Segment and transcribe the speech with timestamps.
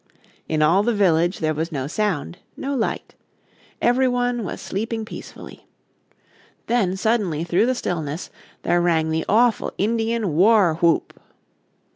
[0.49, 3.13] In all the village there was no sound, no light.
[3.83, 5.67] Every one was sleeping peacefully.
[6.65, 8.31] Then suddenly through the stillness
[8.63, 11.13] there rang the awful Indian war whoop.